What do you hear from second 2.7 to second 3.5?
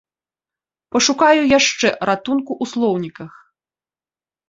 слоўніках.